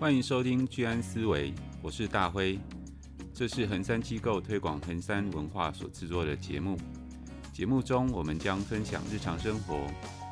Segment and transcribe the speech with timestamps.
[0.00, 1.52] 欢迎收听居安思维，
[1.82, 2.56] 我是大辉。
[3.34, 6.78] 这是恒山机构推广恒山文化所制作的节目。
[7.52, 9.88] 节目中，我们将分享日常生活、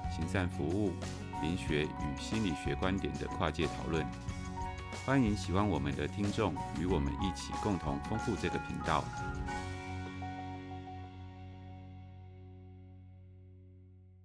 [0.09, 0.93] 行善服务、
[1.43, 4.07] 灵学与心理学观点的跨界讨论。
[5.05, 9.03] 欢迎喜欢我们的听众与我们一起共同丰富这个频道。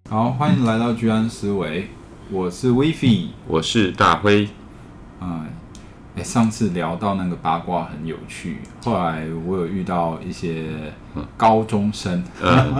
[0.08, 1.88] 好，欢迎来到居安思维，
[2.30, 4.48] 我是 WiFi，我是大辉。
[6.24, 10.66] 上次聊到那个八卦很有趣，后来我有遇到一些
[11.38, 12.76] 高中生，嗯、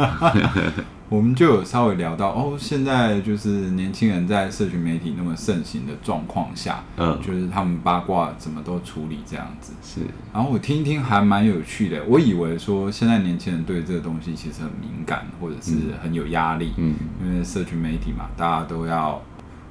[1.08, 10.02] 我们就有稍微聊到哦，现在就是年轻人在社群媒体那么盛行的状况下，嗯，就是他们八卦怎么都处理这样子，是。
[10.34, 15.72] 然后我听一听还蛮有趣的，我以为说现在年轻人对这个东西其实很敏感，或者是
[16.04, 16.94] 很有压力，嗯，
[17.24, 19.22] 因为社群媒体嘛，大家都要，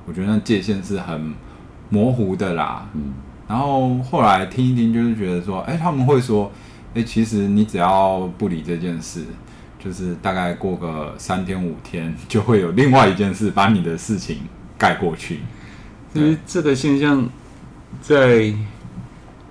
[0.06, 1.34] 我觉得那界限是很。
[1.92, 3.14] 模糊的啦，嗯，
[3.50, 6.52] 然后后来听一听，就是觉得说，哎，他们会说，
[6.94, 9.24] 哎，其实你只要不理这件事，
[9.76, 14.38] 就是大概过个三天五天，就会有另外一件事把你的事情
[14.78, 15.40] 盖过去。
[16.14, 17.28] 其实这个现象
[18.00, 18.54] 在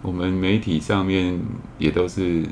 [0.01, 1.37] 我们媒体上面
[1.77, 2.45] 也都是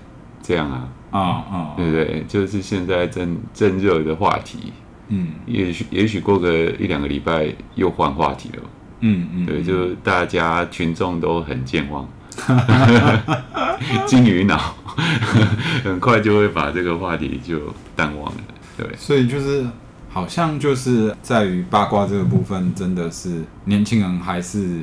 [0.44, 2.26] 这样啊，啊啊，对不对？
[2.28, 4.74] 就是现在正正热的话题，
[5.08, 8.64] 嗯，也许也许过个一两个礼拜又换话题了。
[9.02, 12.08] 嗯嗯，对，就大家群众都很健忘，
[14.08, 14.58] 金鱼脑，
[15.84, 17.60] 很快就会把这个话题就
[17.96, 18.42] 淡忘了。
[18.76, 19.66] 对，所以就是
[20.10, 24.82] 好像就是在于八卦这个部分，真的是年轻人还是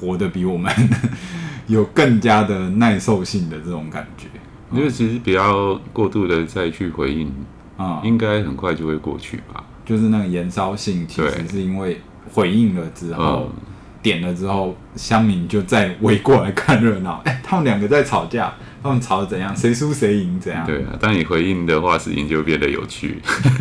[0.00, 0.72] 活得比我们
[1.68, 4.26] 有更加的耐受性的这种感觉。
[4.70, 7.32] 我觉得其实不要过度的再去回应
[7.76, 9.64] 啊，应该很快就会过去吧。
[9.84, 12.00] 就是那个延烧性，其实是因为。
[12.32, 13.62] 回应了之后，嗯、
[14.02, 17.20] 点了之后，乡民就再围过来看热闹。
[17.24, 18.52] 哎、欸，他们两个在吵架，
[18.82, 19.56] 他们吵得怎样？
[19.56, 20.38] 谁输谁赢？
[20.40, 20.64] 怎样？
[20.66, 23.20] 对啊，当你回应的话，事情就变得有趣。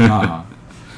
[0.10, 0.46] 啊，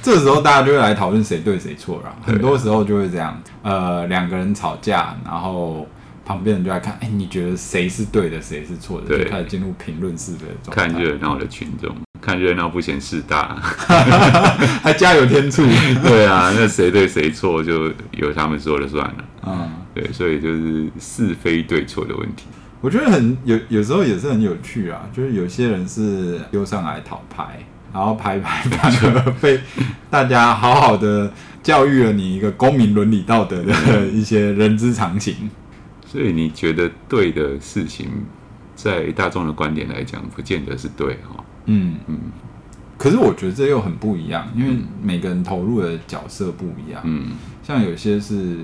[0.02, 2.16] 这时候大家就会来讨论谁对谁错了。
[2.22, 5.88] 很多时候就会这样，呃，两个人吵架，然后
[6.26, 9.08] 旁边人就来看，哎、欸，你觉得谁是对的，谁是错的？
[9.08, 10.88] 对，就开始进入评论式的状态。
[10.88, 11.96] 看热闹的群众。
[12.22, 13.56] 看热闹不嫌事大，
[14.84, 15.64] 还加油添醋。
[16.04, 19.26] 对啊，那谁对谁错就由他们说了算了。
[19.48, 22.46] 嗯，对，所以就是是非对错的问题。
[22.80, 25.02] 我觉得很有，有时候也是很有趣啊。
[25.12, 27.60] 就是有些人是丢上来讨牌，
[27.92, 29.60] 然后拍拍反而被
[30.10, 31.31] 大家好好的
[31.64, 35.50] 教育了你一个公民伦理道德的一些人之常情。
[36.06, 38.08] 所以你觉得对的事情，
[38.76, 41.44] 在大众的观点来讲，不见得是对哈。
[41.66, 42.18] 嗯嗯，
[42.98, 47.02] 可是我觉得这又很不一样，因为每个人投入的角色不一样。
[47.04, 47.32] 嗯，
[47.64, 48.58] 像有些是，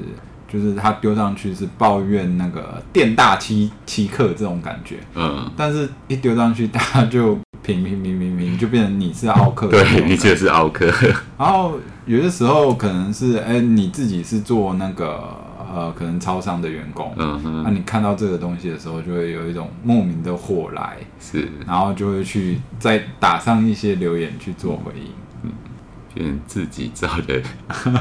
[0.47, 4.97] 就是他丢上去是抱怨那个店大欺欺客这种感觉。
[5.16, 9.68] 嗯，但是一丢上去，大家就平平平平平，就变成你是奥克。
[9.68, 10.91] 对，你就是奥克。
[11.38, 15.47] 然后有的时候可能是，哎，你自己是做那个。
[15.69, 25.11] 呃，可能超商的员工，嗯哼，那、啊、你看到这个东西的时候，就会有一种莫名的火来，是，然后就会去再打上一些留言去做回应，
[25.44, 25.51] 嗯，
[26.13, 27.41] 变自己造的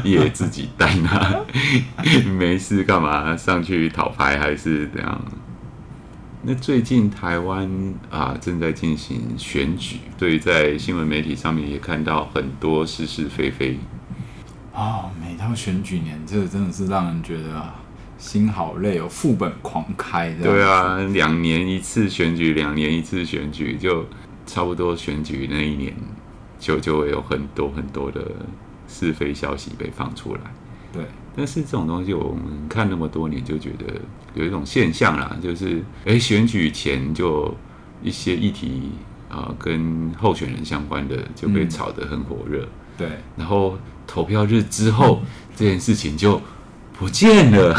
[0.04, 1.41] 业 自己担啊，
[2.38, 5.21] 没事干嘛上去讨牌还是怎样？
[6.48, 7.69] 那最近台湾
[8.09, 13.77] 啊正在进行选举，所以在新闻媒体上面也看到很多是是非非。
[14.76, 17.64] 哦，每到选举年，这个真的是让人觉得
[18.19, 20.31] 心好累哦，副本狂开。
[20.34, 24.04] 对啊，两年一次选举，两年一次选举，就
[24.44, 25.94] 差不多选举那一年，
[26.59, 28.31] 就就会有很多很多的
[28.86, 30.41] 是非消息被放出来。
[30.92, 33.86] 对，但是这种东西我们看那么多年，就觉得
[34.34, 37.56] 有一种现象啦，就是哎，选举前就
[38.03, 38.91] 一些议题
[39.31, 42.62] 啊，跟候选人相关的就被炒得很火热。
[42.62, 46.41] 嗯对，然后投票日之后，嗯、这件事情就
[46.98, 47.77] 不见了，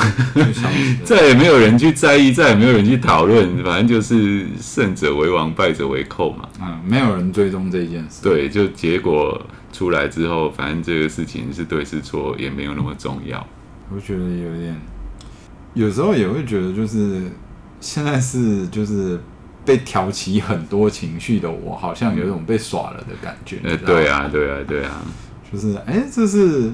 [1.03, 6.47] 再也没有人去在意，再也没有人去讨论，反正就是胜者为王，败者为寇嘛。
[6.61, 8.21] 嗯，没有人追踪这件事。
[8.21, 9.41] 对，就结果
[9.73, 13.45] 出来之后，反正这个事情是对是错，也没有那么重要。
[13.93, 14.79] 我觉得有点，
[15.73, 17.23] 有时候也会觉得，就是
[17.79, 19.19] 现在是就是。
[19.67, 23.57] 被挑起很多情绪的我，好像有一种被耍了的感觉。
[23.65, 25.01] 呃，对啊，对啊，对啊，
[25.51, 26.71] 就是，哎、欸，这是，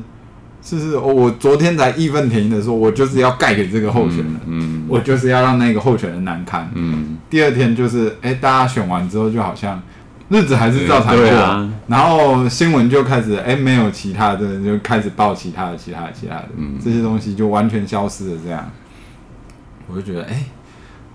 [0.62, 7.18] 这是，我昨天才义愤填膺的说，我就是要盖给这个候选人，嗯，嗯，我就是要让那个候选人难堪，嗯。
[7.32, 9.82] 第二天就是，哎、欸，大家选完之后，就好像
[10.30, 18.70] 日子还是照常过，啊、然后新闻就开始，哎、欸，没有其他的，就开始报其他的、其他的、其他的，嗯，这些东西就完全消失了，这样。
[19.88, 20.46] 我就觉得，哎、欸，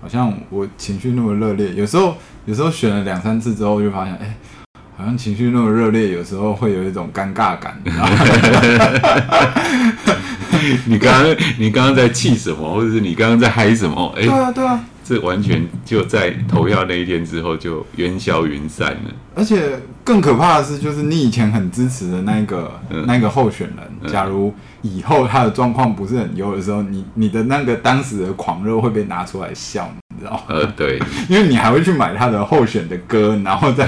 [0.01, 2.15] 好像我情绪那么热烈，有时候
[2.45, 4.35] 有时候选了两三次之后，就发现，哎、欸，
[4.95, 7.79] 好像情绪那么热烈，有时候会有一种尴尬感。
[10.85, 14.13] 你 刚刚你刚刚在气什么，或者是你刚刚在嗨什么？
[14.17, 14.85] 哎、欸，对啊，对啊。
[15.03, 19.11] 这完全就在投票那一天之后就烟消云散了。
[19.33, 30.41] 而且更可怕的是，就是你以前很支持的那个、嗯、那个候选人，假如以后他的状况不是很优的时候，你你的那个当时的狂热会被拿出来笑，你知道吗？
[30.47, 30.99] 呃，对，
[31.29, 33.87] 因为你还会去买他的候选的歌，然后再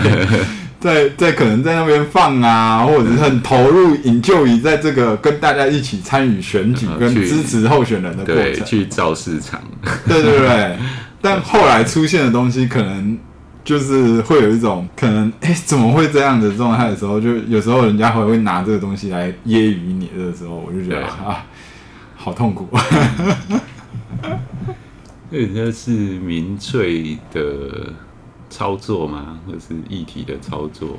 [0.79, 9.61] 再再可能在那边放啊，或者是很投入、引咎于在这个跟大家一起参与选举跟支持候选人的过程，对，去造市场，
[10.07, 10.77] 对对对。
[11.23, 13.15] 但后来出现的东西，可能
[13.71, 21.45] 就是会有一种可能，哎、欸，怎么会这样的状态的时候，就有时候人家会会拿这个东西来揶揄你的时候，我就觉得啊，
[22.17, 22.67] 好痛苦。
[25.31, 27.93] 人家是民粹的
[28.49, 29.39] 操作吗？
[29.47, 30.97] 或是议题的操作？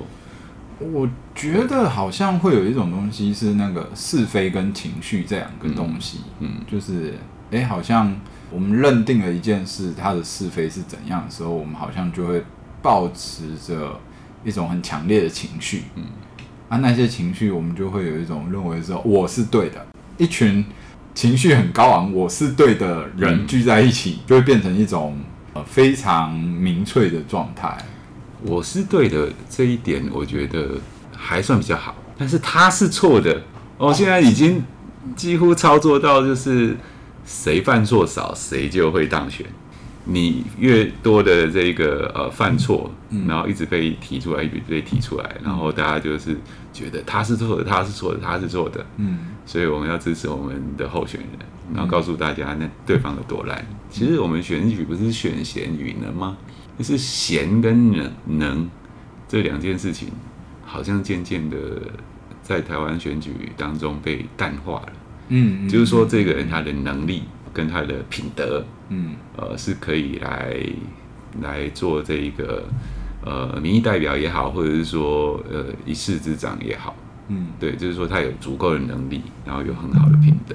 [0.78, 7.12] 我觉得好像会有一种东西是那个是非跟情绪这两个东西，嗯，嗯就是
[7.50, 8.16] 哎、欸，好像。
[8.54, 12.44] 我们认定了一件事，它的是非是怎样的时候，我们好像就会
[12.82, 13.98] 抱持着
[14.44, 16.04] 一种很强烈的情绪，嗯，
[16.68, 19.86] 啊，那些情绪，我们就会有一种认为说我是对的，
[20.18, 20.64] 一群
[21.14, 25.16] 情绪很高昂，我是对的人聚在一起，就会变成一种
[25.54, 27.78] 呃非常民粹的状态。
[28.42, 30.80] 我是对的这一点，我觉得
[31.16, 33.42] 还算比较好，但是他是错的，
[33.78, 34.62] 哦，现在已经
[35.14, 36.76] 几乎操作到就是。
[37.24, 39.46] 谁犯错少，谁就会当选。
[40.04, 42.90] 你越多的这个呃犯错，
[43.26, 46.36] 然后一直被提出来，一直被提出来，然后大家就是
[46.72, 48.84] 觉得他是错的，他是错的，他是错的。
[48.96, 51.28] 嗯，所以我们要支持我们的候选人，
[51.72, 53.64] 然后告诉大家那对方的多烂。
[53.90, 56.36] 其实我们选举不是选贤与能吗？
[56.78, 58.70] 就是贤跟能能
[59.28, 60.08] 这两件事情，
[60.64, 61.56] 好像渐渐的
[62.42, 64.92] 在台湾选举当中被淡化了。
[65.28, 67.22] 嗯，就是说这个人他的能力
[67.52, 70.56] 跟他的品德，嗯，呃，是可以来
[71.42, 72.64] 来做这一个
[73.24, 76.94] 呃民意代表也好，或者是说呃一市之长也好，
[77.28, 80.54] 嗯，对，就是说他有足够的能力，然后有很好的品德，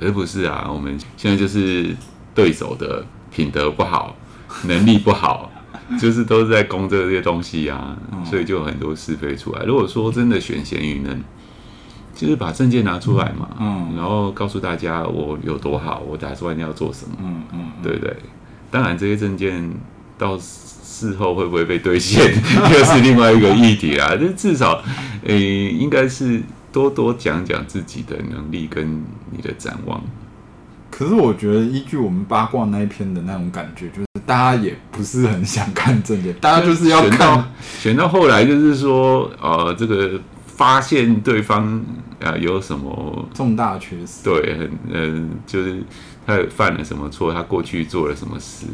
[0.00, 1.94] 而不是啊，我们现在就是
[2.34, 4.16] 对手的品德不好，
[4.66, 5.50] 能力不好，
[5.98, 9.64] 就是都是在攻这些东西啊，所以就有很多是非出来。
[9.64, 11.22] 如果说真的选贤与能。
[12.14, 18.16] 就是把证件拿出来嘛，嗯，然后告诉大家我有多好，我打算要做什么，嗯嗯，对不对？
[18.70, 19.68] 当然这些证件
[20.16, 22.32] 到事后会不会被兑现，
[22.72, 24.16] 又是另外一个议题啦。
[24.16, 24.80] 就至少，
[25.24, 26.40] 诶，应该是
[26.72, 30.00] 多多讲讲自己的能力跟你的展望。
[30.90, 37.10] 可是我觉得，依据我们八卦那一篇的那种感觉，就是大家也不是很想看证件，大家就是要看。
[37.10, 37.44] 选到，
[37.80, 40.20] 选到后来就是说，呃，这个。
[40.56, 41.82] 发现对方
[42.22, 45.82] 啊有什么重大缺失，对，很嗯，就是
[46.26, 48.66] 他犯了什么错，他过去做了什么事。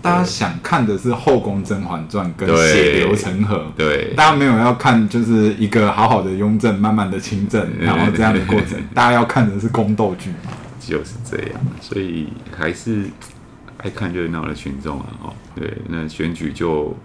[0.00, 8.80] 大家想看的是《后宫甄嬛传》跟血流成河，对，大家没有要看就是一个好好的雍正，慢慢的亲政，然后这样的过程。
[8.94, 10.32] 大家要看的是宫斗剧，
[10.78, 11.60] 就是这样。
[11.80, 13.06] 所以还是
[13.78, 16.96] 爱看热闹的群众啊，哦，对，那选举就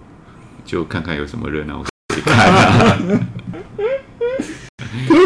[0.63, 2.97] 就看看有什么热闹可以看啊。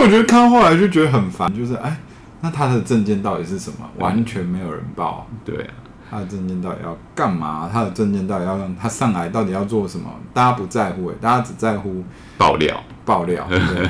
[0.07, 1.97] 我觉得看到后来就觉得很烦，就是哎，
[2.39, 3.85] 那他的证件到底是什么？
[3.97, 5.27] 完全没有人报。
[5.43, 5.69] 对啊，
[6.09, 7.69] 他的证件到底要干嘛？
[7.71, 10.09] 他的证件到底要让他上来到底要做什么？
[10.33, 12.05] 大家不在乎哎，大家只在乎
[12.37, 13.45] 爆料，爆料。
[13.51, 13.89] 对，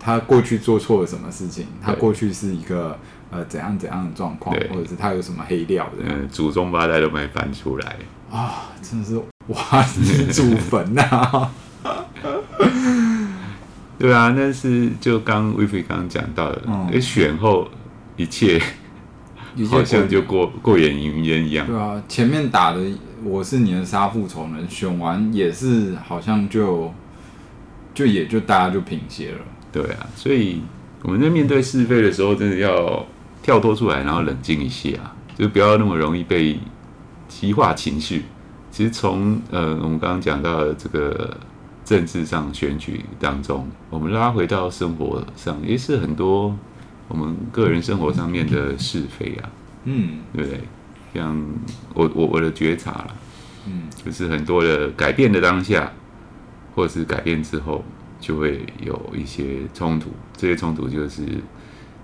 [0.00, 1.66] 他过去做错了什么事情？
[1.82, 2.98] 他过去是一个
[3.30, 6.04] 呃怎样怎样的状况，或者是他有什么黑料的？
[6.06, 7.96] 嗯，祖宗八代都没翻出来
[8.32, 8.72] 啊！
[8.80, 11.50] 真的是哇，是祖坟呐！
[13.98, 17.66] 对啊，那是就刚威菲刚刚讲到的，哎、嗯，选后
[18.16, 18.62] 一切
[19.68, 21.66] 好像就过过眼云烟一样。
[21.66, 22.80] 对啊，前面打的
[23.24, 26.94] 我是你的杀父仇人，选完也是好像就
[27.92, 29.38] 就也就大家就平息了。
[29.72, 30.62] 对啊，所以
[31.02, 33.04] 我们在面对是非的时候，真的要
[33.42, 36.56] 跳脱出来，然后冷静一些啊，就不要那么容易被
[37.26, 38.26] 激化情绪。
[38.70, 41.36] 其实从呃，我们刚刚讲到的这个。
[41.88, 46.54] 政治上选举当中，我们拉回到生活上，也是很多
[47.08, 49.48] 我们个人生活上面的是非啊，
[49.84, 50.60] 嗯，对不对？
[51.14, 51.42] 像
[51.94, 53.16] 我我我的觉察了，
[53.66, 55.90] 嗯，就是很多的改变的当下，
[56.74, 57.82] 或者是改变之后，
[58.20, 61.22] 就会有一些冲突，这些冲突就是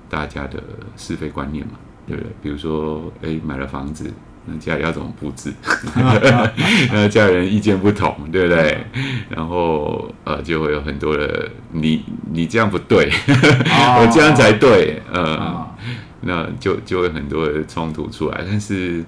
[0.08, 0.62] 大家的
[0.96, 1.74] 是非观念嘛，
[2.06, 2.32] 对不对？
[2.42, 4.10] 比如说，哎，买了房子，
[4.46, 5.52] 那家里要怎么布置？
[6.92, 8.84] 那家人意见不同，对不对？
[9.28, 15.66] 然后呃，就会有很多的你你这样不对，我这样才对，呃，
[16.20, 18.44] 那就就会很多的冲突出来。
[18.46, 19.04] 但是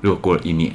[0.00, 0.74] 如果过了一年，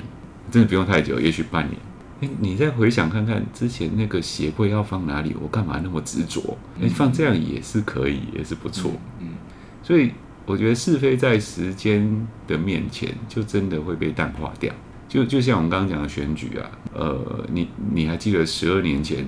[0.49, 1.77] 真的不用太久，也许半年。
[2.19, 6.57] 哎，你再回想看看之前那个鞋柜要放哪里，我干嘛那么执着？
[6.81, 8.91] 哎，放这样也是可以，也是不错。
[9.19, 9.35] 嗯，
[9.83, 10.11] 所以
[10.47, 14.73] 我觉得是非在时间的面前，就真的会被淡化掉。
[15.07, 19.25] 就就像我们刚刚讲的选举啊，呃，你你还记得十二年前、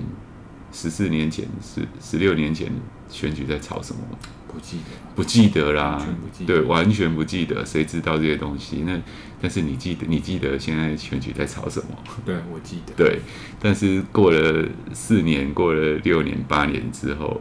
[0.72, 2.72] 十四年前、十十六年前
[3.08, 4.18] 选举在吵什么吗？
[4.52, 6.04] 不记得，不记得啦，
[6.44, 8.82] 对，完全不记得，谁知道这些东西？
[8.86, 9.00] 那
[9.40, 11.96] 但是你记得，你记得现在选举在吵什么？
[12.26, 12.92] 对，我记得。
[12.96, 13.20] 对，
[13.60, 17.40] 但是过了四年，过了六年、八年之后，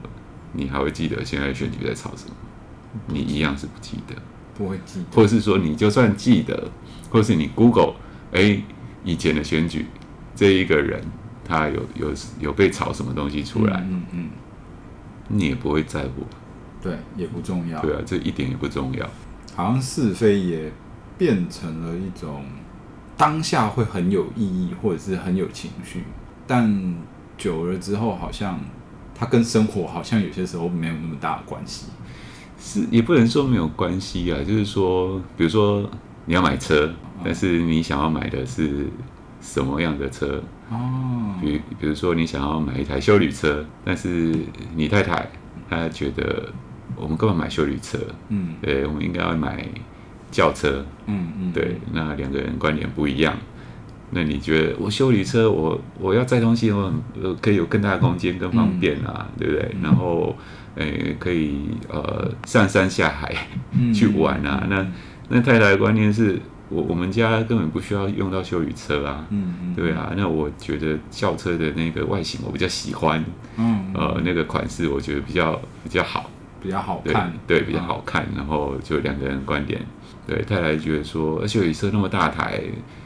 [0.54, 2.36] 你还会记得现在选举在吵什么？
[3.08, 4.16] 你一样是不记得，
[4.58, 6.70] 不会记得，或是说你就算记得，
[7.10, 7.94] 或是你 Google，
[8.32, 8.62] 哎，
[9.04, 9.86] 以前的选举
[10.36, 11.02] 这一个人
[11.44, 13.86] 他有有有被炒什么东西出来？
[13.90, 14.30] 嗯嗯，
[15.28, 16.26] 你也不会在乎。
[16.82, 17.82] 对，也不重要。
[17.82, 19.10] 对啊，这一点也不重要。
[19.56, 20.72] 好像是非也
[21.18, 22.46] 变成了一种
[23.18, 26.04] 当下会很有意义，或者是很有情绪，
[26.48, 26.96] 但
[27.38, 28.58] 久了之后，好像
[29.14, 31.88] 它跟生活好像有些时候没有那么大的关系。
[32.60, 34.38] 是，也不能说没有关系啊。
[34.46, 35.90] 就是说，比如说
[36.26, 36.92] 你要买车，
[37.24, 38.88] 但是你想要买的是
[39.42, 40.42] 什么样的车？
[40.70, 44.36] 哦，比比如说你想要买一台修旅车，但是
[44.76, 45.30] 你太太
[45.70, 46.52] 她觉得。
[46.96, 47.98] 我们干嘛买修旅车？
[48.28, 49.66] 嗯，对，我们应该要买
[50.32, 50.84] 轿车。
[51.06, 53.34] 嗯嗯，对，那两个人观点不一样。
[54.10, 56.92] 那你觉得我修旅车，我我要载东西，我
[57.24, 59.76] 很可以有更大的空间，更方便啊，嗯、对不对？
[59.82, 60.36] 然后，
[60.76, 63.34] 诶、欸，可以呃上山下海
[63.94, 64.62] 去玩啊。
[64.64, 69.26] 嗯、那那太太的观念是我我们家根本不需要用到休旅车啊。
[69.30, 70.14] 嗯嗯，对啊。
[70.16, 73.24] 那我觉得轿车的那个外形我比较喜欢。
[73.58, 76.30] 嗯，呃，那个款式我觉得比较比较好。
[76.62, 78.28] 比较好看，对，对，比较好看。
[78.36, 79.80] 然后就两个人观点，
[80.28, 82.60] 对，太太觉得说，而且有车那么大台，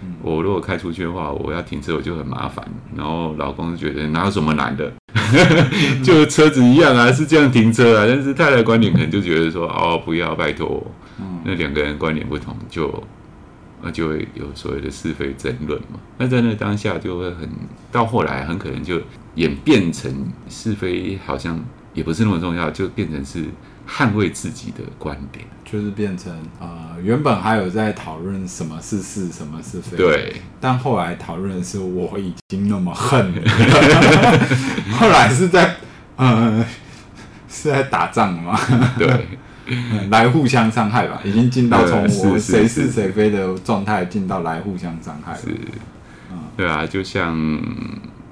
[0.03, 2.67] 嗯、我如果开出去的话，我要停车我就很麻烦。
[2.95, 4.91] 然后老公就觉得哪有什么难的，
[6.03, 8.05] 就车子一样啊，是这样停车啊。
[8.07, 10.85] 但是太太观点可能就觉得说，哦，不要，拜托。
[11.19, 13.03] 嗯、那两个人观点不同，就
[13.81, 15.99] 那就会有所谓的是非争论嘛。
[16.17, 17.49] 那在那当下就会很，
[17.91, 19.01] 到后来很可能就
[19.35, 20.11] 演变成
[20.49, 21.63] 是非，好像。
[21.93, 23.45] 也不是那么重要，就变成是
[23.87, 33.33] 捍卫自己的观点，就是变成呃，原本还有在讨论什么是是，什么是非，对，但后来讨论的是我已经那么恨，
[34.93, 35.75] 后来是在
[36.15, 36.65] 呃
[37.49, 38.57] 是在打仗吗？
[38.97, 39.27] 对、
[39.67, 45.47] 嗯， 来互相伤害吧，已经进到从我谁是谁非的状态，进到来互相伤害，是，
[46.31, 47.37] 嗯，对啊，就像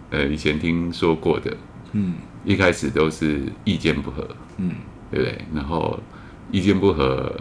[0.10, 1.56] 呃以前听说过的，
[1.92, 2.14] 嗯。
[2.44, 4.28] 一开始都是意见不合，
[4.58, 4.72] 嗯，
[5.12, 5.38] 对不对？
[5.54, 6.00] 然后
[6.52, 7.32] 意见不合，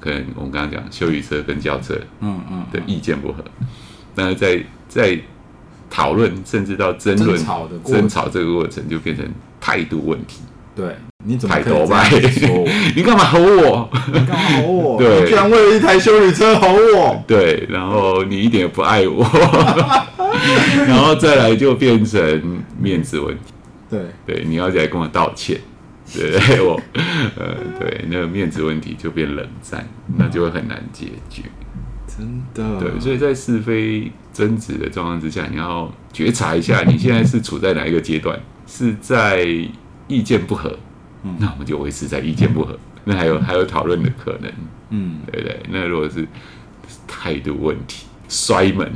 [0.00, 3.42] 可能我们刚刚讲修理车跟轿车，嗯嗯，的意见不合，
[4.14, 5.18] 但是在在
[5.88, 7.36] 讨论甚至到争论、
[7.84, 9.24] 争吵这个过程，就变成
[9.60, 10.40] 态度问题。
[10.74, 11.74] 对，你怎么可以
[12.32, 12.68] 说我？
[12.96, 13.90] 你干嘛吼我？
[14.06, 14.98] 你干嘛吼我？
[14.98, 17.22] 对，居然为了一台修理车吼我？
[17.26, 19.22] 对，然后你一点也不爱我，
[20.88, 23.52] 然后再来就变成面子问题。
[23.90, 25.60] 对对，你要来跟我道歉，
[26.12, 26.80] 对我，
[27.36, 31.42] 呃，对，那个面子问题就变冷战，那就会很难解决。
[32.06, 38.38] 真的，对，所以在是非争执的状况之下，你要觉察一下，你现在是处在哪一个阶段？
[38.66, 39.46] 是在
[40.06, 40.78] 意见不合，
[41.38, 44.52] 那我们就维持在意见不合，那还有还有讨论的可能，
[44.90, 46.26] 嗯，对对，那如果是
[47.06, 48.90] 态度问题，摔门，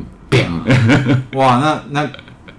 [1.32, 2.10] 哇，那那。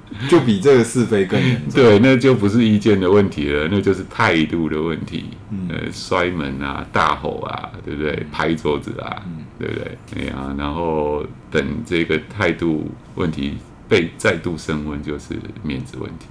[0.29, 1.83] 就比这个是非更严重。
[1.83, 5.25] 对，那就不是意见的问题了，那就是态度的问题。
[5.51, 8.25] 嗯，呃，摔门啊，大吼啊，对不对？
[8.31, 9.97] 拍桌子啊，嗯、对不对？
[10.15, 16.27] 哎呀，然后等这个态度问题被再度升温，就是面子问题。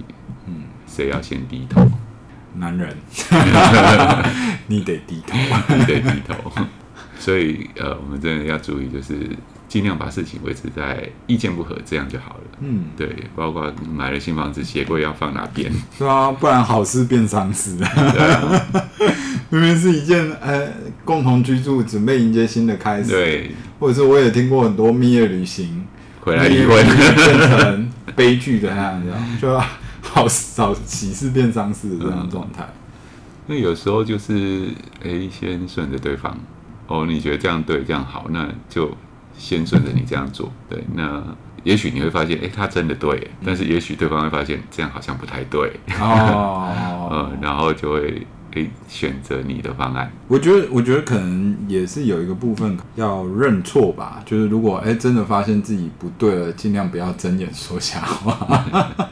[0.47, 1.87] 嗯，谁要先低头？
[2.55, 2.95] 男人，
[4.67, 5.37] 你得低头，
[5.75, 6.51] 你得低头。
[7.19, 9.13] 所以，呃，我们真的要注意，就是。
[9.67, 12.43] 尽量把事情维持在意见不合，这样就好了。
[12.61, 15.71] 嗯，对，包括买了新房子，鞋柜要放哪边？
[15.99, 17.75] 对啊，不然好事变丧事。
[17.83, 18.61] 对啊，
[19.49, 20.67] 明明是一件呃
[21.03, 23.11] 共同居住，准备迎接新的开始。
[23.11, 25.85] 对，或者是我也听过很多蜜月旅行
[26.21, 29.59] 回来离婚变成悲剧的那样子，就
[30.01, 32.65] 好好喜事变丧事的这样状态。
[33.47, 34.69] 那有时候就是
[35.03, 36.35] 哎，先顺着对方
[36.87, 38.89] 哦，你觉得这样对，这样好，那就。
[39.37, 40.51] 先顺着你这样做。
[40.69, 41.23] 对，那
[41.63, 45.71] 也许你会发现，哎，他真的对，但是也许对方会发现这样好像不太对。
[45.99, 50.11] 哦，嗯， 然后就会诶选择你的方案。
[50.27, 54.21] 我觉得，我觉得可能也是有一个部分要认错吧。
[54.25, 58.47] 就是如果哎真的发现自己不对了，尽量不要睁眼说瞎话。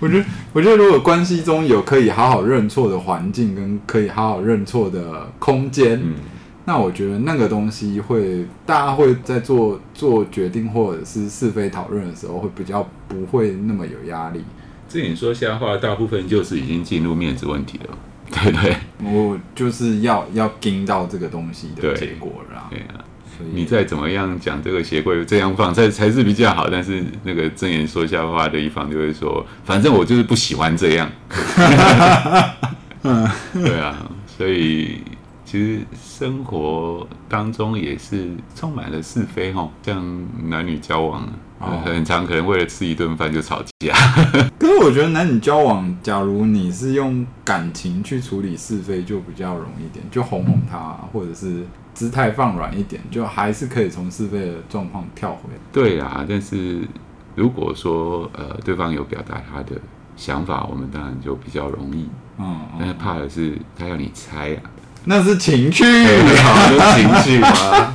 [0.00, 6.14] 我觉得，我觉得如果关系中有可以好好认错的环境，跟可以好好认错的空间，嗯，
[6.64, 14.44] 那我觉得那个东西会，大家会在做做决定或者是是非讨论的时候，会比较不会那么有压力。
[14.88, 17.98] 这你说瞎话，大部分就是已经进入面子问题了，
[18.30, 18.76] 对不对？
[19.02, 23.04] 我就是要要盯到这个东西的结果了，对啊。
[23.52, 31.10] 你再怎么样讲这个鞋柜这样放才才是比较好，但是那个睁眼说瞎话的一方就会说，反正我就是不喜欢这样。
[33.02, 35.00] 嗯， 对啊，所以
[35.52, 41.28] 其实生活当中也是充满了是非哈，像男女交往，
[41.84, 43.92] 很常可能为了吃一顿饭就吵架。
[44.58, 51.62] 可是我觉得男女交往，假如你是用感情去处理是非，就比较容易一点，就哄哄他，或者是。
[51.92, 55.60] 姿态放软一点，就还是可以从是非的状况跳回来。
[55.70, 56.78] 对啊，但是
[57.34, 59.78] 如果说呃对方有表达他的
[60.16, 62.08] 想法，我们当然就比较容易。
[62.38, 64.62] 嗯，嗯，但是怕的是他要你猜啊，
[65.04, 67.48] 那是情趣，好的情趣吗？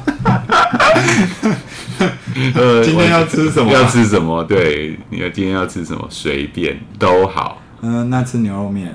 [2.53, 3.71] 呃，今天要吃什么？
[3.71, 4.43] 要吃什么？
[4.43, 6.05] 对，你要今天要吃什么？
[6.09, 7.61] 随便都好。
[7.81, 8.93] 嗯，那吃牛肉面。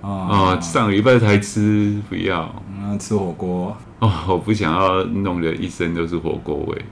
[0.00, 2.52] 哦，上个礼拜才吃，不要。
[2.80, 3.76] 那，吃火锅。
[4.00, 6.84] 哦，我不想要弄得一身都是火锅味。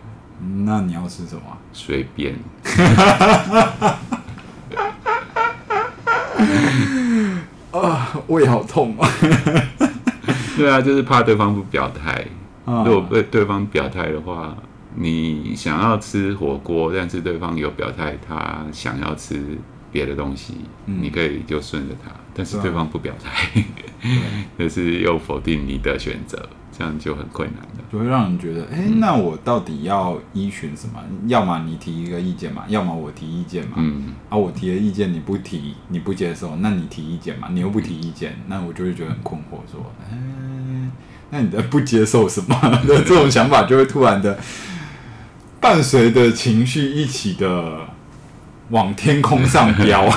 [0.64, 1.42] 那你要吃什么？
[1.72, 2.36] 随便。
[7.72, 9.08] 啊，胃好痛啊！
[10.61, 12.26] 对啊，就是怕对方不表态。
[12.67, 14.57] 如果被对方表态的话，
[14.94, 19.42] 你想要吃火锅，但是对方有表态，他想要吃
[19.90, 22.11] 别的东西，你可以就顺着他。
[22.33, 23.64] 但是对方不表态，
[24.59, 26.49] 就是又否定你的选择。
[26.81, 30.99] 这样就很困难的，就会让人觉得，哎、欸，那我到底要依循什么？
[31.27, 33.75] 要么你提一个意见嘛，要么我提意见嘛。
[33.77, 40.90] 嗯，啊，我提的意见你不提，你不接受，那你提意见嘛，你又不提意见，那我就会觉得很困惑，说，哎、欸，
[41.29, 42.59] 那你的不接受什么？
[42.88, 44.38] 这种想法就会突然的
[45.61, 47.81] 伴随着情绪一起的
[48.71, 50.09] 往天空上飙。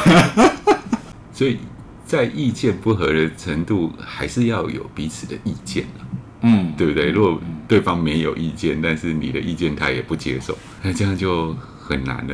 [1.34, 1.60] 所以
[2.06, 5.84] 在意见不合的程度，还是要有彼此的意见。
[6.44, 7.10] 嗯，对不对？
[7.10, 12.34] 如果对方没有意见，但是你的意见他也不接受，那这样就很难了。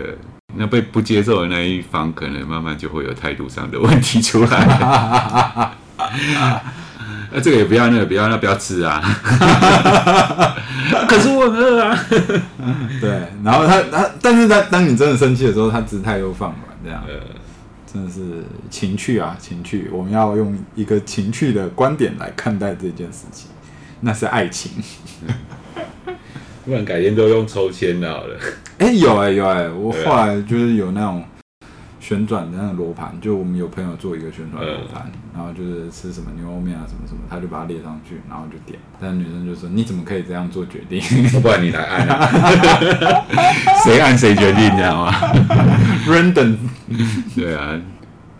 [0.55, 5.71] 那被不接受的那一方，可能慢慢就会有态度上的问题出来。
[7.31, 8.99] 那这个也不要，那个不要，那不要吃啊！
[11.07, 11.95] 可是我很饿啊。
[12.99, 17.03] 对，然后他他，但是他当你真的生气的时候，他姿态又放软，这样，
[17.85, 19.87] 真的是情趣啊，情趣。
[19.91, 23.51] 我们要用一个情趣的观点来看待这件事情。
[24.01, 24.71] 那是爱情，
[26.65, 28.37] 不然改天都用抽签的好了。
[28.79, 31.23] 哎、欸，有哎、欸、有哎、欸，我后来就是有那种
[31.99, 38.79] 旋转的那个罗盘，就我们有朋友做一个旋转罗盘，嗯、然后就是吃什么牛肉面啊什么什么，他就把它列上去，然后就点。
[39.01, 41.01] 但女生就说：“你怎么可以这样做决定？
[41.41, 42.27] 不然你来按啊，
[43.83, 45.13] 谁按谁决定，你知道吗？
[46.07, 46.55] Random，
[47.35, 47.79] 对啊。”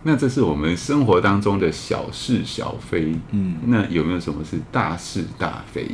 [0.02, 5.90] 那这是我们生活当中的小是小非，嗯，那有没有什么是大是大非？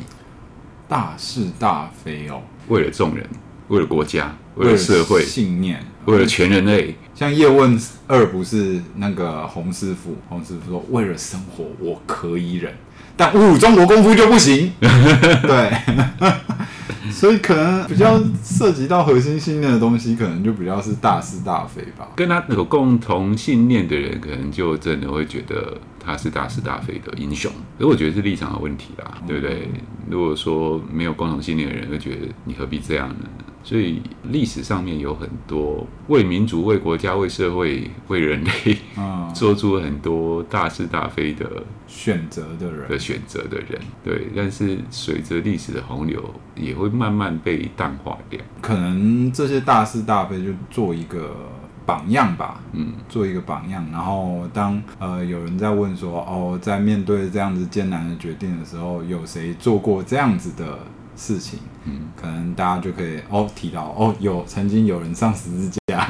[0.89, 3.29] 大是大非哦，为了众人，
[3.67, 5.21] 为了国家，为了社会。
[5.25, 6.97] 信念，为了全人类。
[7.15, 12.75] 像叶问二不是那个洪师傅，洪师傅说：“为了生活，我可以忍，
[13.17, 15.73] 但侮辱中国功夫就不行。”对。
[17.11, 22.09] 所以可能比较涉及到核心信念的东西，可能就比较是大是大非吧。
[22.15, 27.51] 跟他有共同信念的人，可能就真的会觉得他是大是大非的英雄。
[27.79, 29.71] 所以我觉得是立场的问题啦，对不对？
[30.11, 33.25] 如果说没有共同信念的人，会觉得你何必这样呢？
[33.67, 44.29] 所以历史上面有很多为民族、为国家、为社会、为人类，嗯， 做出很多大是大非的选择的人的选择的人，对。
[44.37, 46.23] 但是随着历史的洪流，
[46.55, 48.41] 也会慢慢被淡化掉。
[48.63, 51.35] 可能这些大是大非就做一个
[51.85, 53.85] 榜样吧，嗯，做一个榜样。
[53.91, 60.79] 然后当呃有人在问说，哦，在面对这样子艰难的决定的时候，有谁做过这样子的
[61.17, 61.59] 事情？
[61.85, 66.01] 嗯，可能大家就可以哦提到哦，有曾经有人上十字架，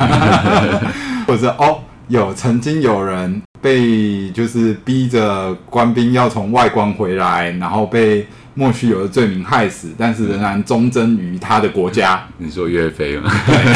[1.26, 12.26] 或者哦有曾经有人被就是逼着官兵要从外关回来，然后被莫须有的罪名害死，但是仍然忠贞于他的国家。
[12.38, 13.30] 你说岳飞吗？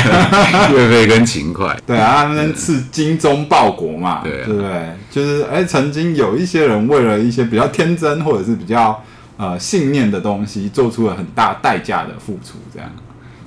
[0.73, 4.71] 岳飞跟秦桧，对啊，他们是精忠报国嘛，对，对不对？
[5.11, 8.99] 就是哎，曾经有一些人为了一些比较天真或者是比较
[9.41, 12.91] 呃信念的东西，做出了很大代价的付出，这样。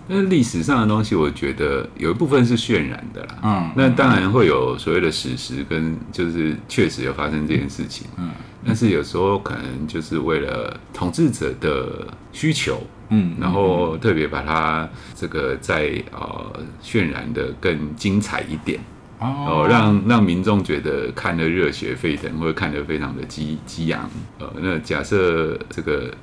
[0.08, 3.38] 那历史上的东西，我觉得有一部分是渲染的啦。
[3.44, 8.08] 嗯，那当然会有所谓的史实，跟就是确实有发生这件事情。
[8.18, 8.32] 嗯，
[8.66, 16.52] 但是有时候可能就是为了统治者的需求，嗯，然后特别把它这个再呃
[16.84, 18.80] 渲染的更精彩一点，
[19.24, 24.10] 哦，让让民众觉得看得热血沸腾，或者看得非常的激激昂。
[24.40, 26.14] 呃，那假设这个。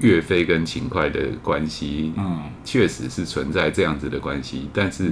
[0.00, 5.10] 岳飞跟秦桧的关系，嗯，确实是存在这样子的关系，但是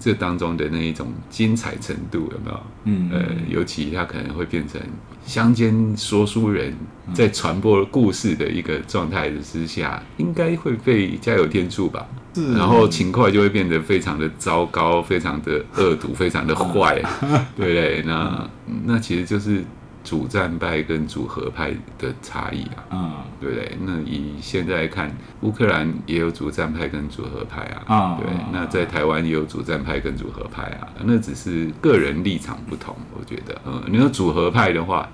[0.00, 2.60] 这当中的那一种精彩程度有没有？
[2.86, 4.80] 嗯，呃，尤其他可能会变成
[5.24, 6.74] 乡间说书人
[7.14, 12.04] 在传播故事的一个状态之下，应该会被加油添醋吧？
[12.42, 17.00] 是，然后勤快就会变得非常的糟糕，非常的恶毒，非常的坏，
[17.56, 18.02] 对不对？
[18.06, 18.48] 那
[18.84, 19.64] 那其实就是。
[20.06, 23.76] 主战派跟主和派的差异啊，嗯，对不对？
[23.84, 28.32] 那以现在看，乌克兰也有主战派跟主和派啊，嗯、对。
[28.52, 35.08] 那在台湾也有主战派跟主和派啊，那只是个人立场不同，我觉得，嗯，你说主和派的话，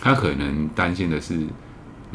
[0.00, 1.40] 他可能担心的是。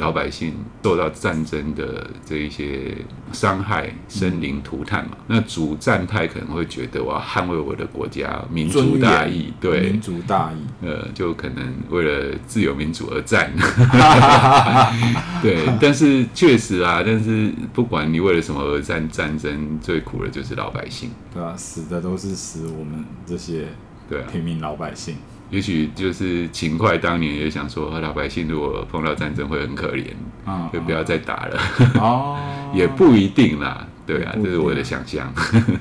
[0.02, 2.96] 老百姓受到战争的这一些
[3.32, 13.52] 伤害、生灵涂炭嘛，嗯、那主战派可能会觉得我要捍卫我的国家、民族大义，对，民族大义，呃，就可能为了自由民主而战，
[15.40, 15.68] 对。
[15.80, 23.68] 但是确实啊，但是不管你为了什么而战，战争最苦的就是老百姓，对啊，死的都是死我们这些
[24.08, 25.16] 对平民老百姓。
[25.52, 30.06] 也许就是秦桧当年也想说，老百姓如果碰到战争会很可怜，
[30.46, 31.60] 嗯、就不要再打了。
[32.00, 32.38] 哦，
[32.74, 35.30] 也不一定啦，对啊，这是我的想象。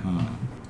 [0.05, 0.19] 嗯，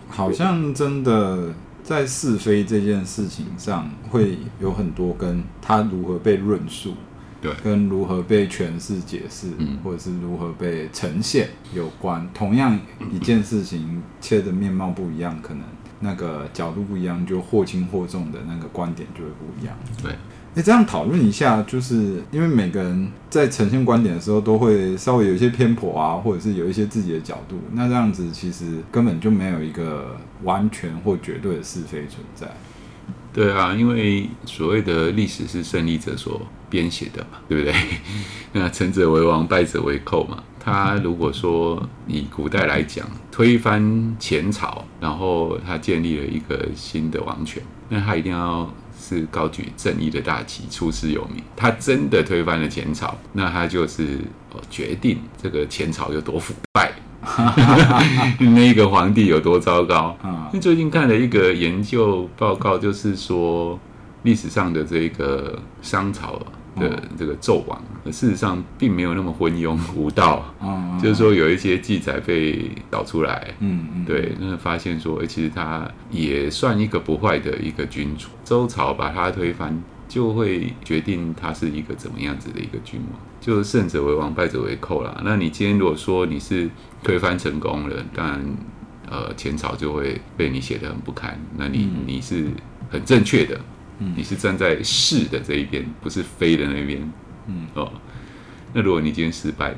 [0.07, 1.51] 好像真的
[1.83, 6.93] 在是非这件事情上，会有很多跟他如何被论述，
[7.41, 12.29] 对，跟如何被诠释、解释，嗯、或者是如何被呈现有关。
[12.35, 12.79] 同样
[13.11, 15.63] 一件事情，切的面貌不一样，可能。
[16.01, 19.75] 那个角度不一样，就或轻或重的那个观点就会不一样。
[20.03, 20.11] 对，
[20.55, 27.57] 哎，这样讨论一下，就是因为每个人在呈现观点的时候，都会稍微有一些偏颇啊，或者是有一些自己的角度。
[27.73, 32.47] 那这样子其实根本就没有一个完全或绝对的是非存在。
[33.33, 37.73] 对啊，因为所谓的历史是胜利者所编写的嘛，对不对？
[38.53, 40.43] 那成者为王，败者为寇嘛。
[40.59, 51.43] 他如果说以古代来讲，推翻前朝，然后他建立了一个新的王权，那他一定要是高举正义的大旗，出师有名。
[51.55, 54.19] 他真的推翻了前朝，那他就是
[54.69, 56.91] 决定这个前朝有多腐败，
[58.39, 60.17] 那个皇帝有多糟糕。
[60.59, 63.79] 最近看了一个研究报告，就是说
[64.23, 66.41] 历史上的这个商朝。
[66.77, 78.29] 的这个纣王，事实上并没有那么昏庸无道，嗯、就是说有一些记载被导出来，嗯嗯，对，那发现说，其实他也算一个不坏的一个君主。
[78.45, 85.21] 周朝把他推翻，就会决定他是一个怎么样子的一个君王，就是胜者为王，败者为寇啦。
[85.25, 86.69] 那你今天如果说你是
[87.03, 88.45] 推翻成功了，当然，
[89.09, 92.47] 呃，前朝就会被你写的很不堪，那你你是
[92.89, 93.59] 很正确的。
[94.15, 96.99] 你是站在是的这一边，不是非的那边。
[97.45, 97.67] 嗯。
[97.75, 97.93] 哦，
[98.73, 99.77] 那如果你今天失败了，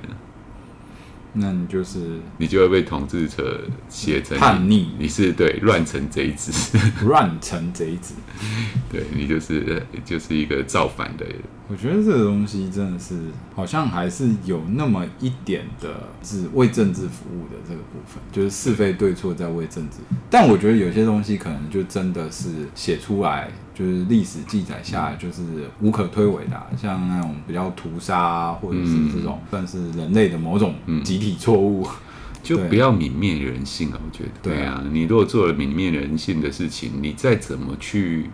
[1.34, 8.16] 那你就是你就会被统治者写成叛逆，你是对乱臣贼子， 乱臣贼子，
[8.90, 11.36] 对你就是就是一个造反的人。
[11.74, 13.16] 我觉得这个东西真的是
[13.56, 19.98] 好像还是有那么一点的是为政治服务的这个部分，就是是非对错在为政治。
[20.30, 23.50] 但我觉得有些东西可能就真的是写出来。
[23.76, 25.42] 就是历史记载下来，就是
[25.82, 31.84] 无可推诿的，像那种比较屠杀，或者是这种算是人类的某种集体错误，
[32.44, 34.00] 就不要泯灭人性啊！
[34.06, 38.30] 我觉得，对啊，你如果做了泯灭人性的事情，你再怎么去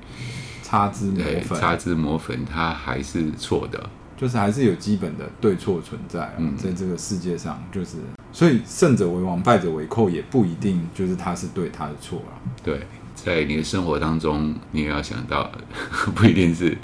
[0.69, 6.32] 擦脂抹粉，擦脂抹粉，它还是错的，就是还是有基本的对错存在。
[6.38, 7.97] 嗯，在这个世界上，就是
[8.32, 12.38] 所以胜者为王，败者为寇，也不一定就是他是对，他的错啊。
[12.63, 12.82] 对。
[13.15, 15.51] 在你的生活当中，你也要想到，
[16.15, 16.77] 不一定是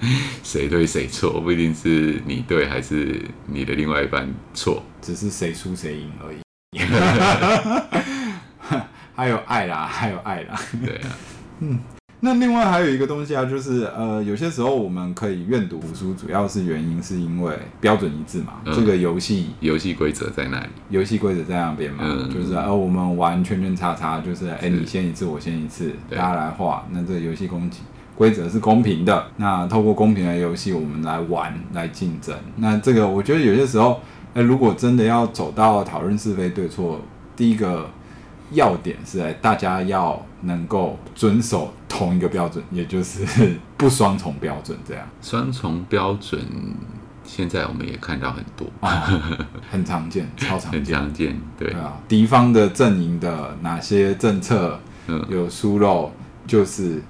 [0.44, 6.40] 谁对谁错，不一定是你对还是你的另外一半错，只是谁输谁赢而已。
[9.16, 10.60] 还有爱啦，还有爱啦。
[10.84, 11.16] 对啊，
[11.60, 11.80] 嗯。
[12.26, 18.54] 那另外还有一个东西啊，就是呃，有些时候我们可以愿赌服输，主要是原因是因为标准一致嘛。
[18.66, 26.84] 嗯、这个游戏游戏规则在那里，游戏规则在那边嘛，嗯、就是呃，我们玩圈圈叉叉，就是哎，你先一次，我先一次，大家来画。
[26.90, 27.70] 那这个游戏公
[28.16, 29.28] 规则是公平的。
[29.38, 32.36] 那透过公平的游戏，我们来玩来竞争。
[32.56, 34.02] 那这个我觉得有些时候，
[34.34, 37.00] 哎，如果真的要走到讨论是非对错，
[37.36, 37.88] 第一个。
[38.52, 43.26] 要点是在大家要能够遵守同一个标准，也就是
[43.78, 44.78] 不双重标准。
[44.88, 46.40] 这样双重标准，
[47.24, 48.90] 现在我们也看到很多，哦、
[49.72, 51.42] 很常见， 超常见，很常见。
[51.58, 54.80] 对，对啊，敌方的阵营的哪些政策
[55.30, 56.12] 有疏漏，
[56.46, 57.02] 就是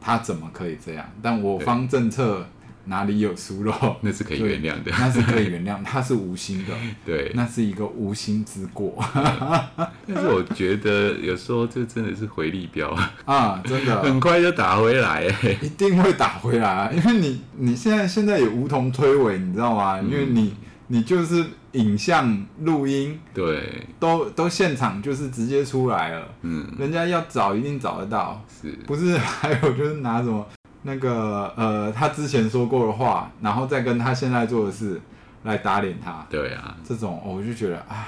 [0.00, 1.04] 他怎么可以这样？
[1.22, 2.46] 但我方政策。
[2.86, 4.90] 哪里有疏漏， 那是可以原谅的。
[4.92, 6.72] 那是可以原谅，他是无心的。
[7.04, 8.94] 对，那是一个无心之过。
[10.06, 12.94] 但是我觉得有时候这真的是回力镖
[13.24, 15.24] 啊，真的很快就打回来，
[15.62, 16.90] 一定会打回来啊！
[16.94, 19.98] 因为你你现在现在也无从推诿，你知道吗？
[20.00, 20.54] 因为你
[20.88, 21.42] 你就是
[21.72, 26.28] 影像录音，对，都都现场就是直接出来了。
[26.42, 29.16] 嗯，人家要找一定找得到，是不是？
[29.16, 30.46] 还有就是拿什么？
[30.86, 35.00] 那个呃，他之前说过的话，然后再跟他现在做的事
[35.44, 36.24] 来打脸他。
[36.28, 38.06] 对啊，这种我就觉得，哎，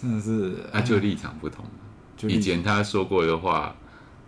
[0.00, 1.64] 真的是，那、啊、就立场不同。
[2.14, 3.74] 就以前他说过的话，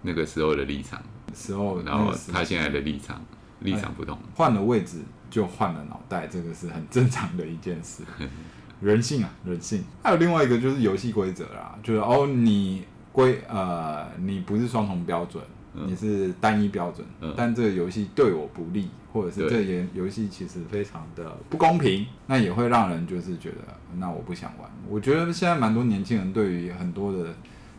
[0.00, 0.98] 那个时候的立场，
[1.34, 3.20] 时候，然后他现在的立场，
[3.60, 8.02] 立场不同，换了位置就换了脑袋，这个是很正常的一件事。
[8.80, 9.84] 人性啊，人性。
[10.02, 15.42] 还有另外一个就是游戏规则啦，就是哦，你规呃，你不是双重标准。
[15.86, 23.58] 你是单一标准，嗯、但这个游戏对我不利，或者是这个游戏其实非常的不公平，那也会让人就是觉得，
[23.98, 24.70] 那我不想玩。
[24.88, 27.34] 我觉得现在蛮多年轻人对于很多的，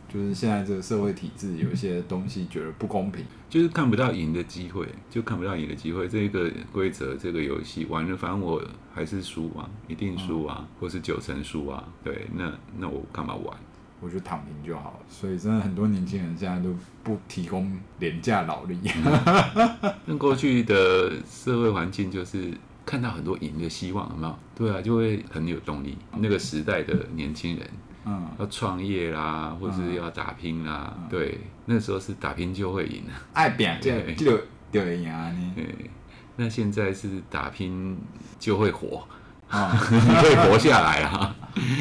[0.07, 6.07] 就是现在这个社会体制有一些东西觉得不公平，就是看不到赢的机会，就看不到赢的机会。
[6.07, 8.61] 这个规则，这个游戏玩了，反正我
[8.93, 13.57] 还是输啊，一定输啊，嗯、或是九成输啊，对，那那我干嘛玩？
[14.01, 18.77] 我就躺平就好了，所以真的很多年轻人现在都不提供廉价劳力。
[18.83, 22.53] 那、嗯、 过去的社会环境就是
[22.85, 24.39] 看到很多赢的希望，有没有？
[24.53, 25.97] 对啊，就会很有动力。
[26.17, 27.69] 那个时代的年轻人，
[28.05, 34.37] 嗯，要创业啦，或是要打拼啦，嗯、对，那时候是打拼就会赢啊，爱拼就就
[34.71, 35.33] 就会赢啊。
[35.55, 35.89] 对，
[36.35, 37.97] 那现在是打拼
[38.37, 39.07] 就会活。
[39.55, 41.33] 啊， 你可以活下来啊！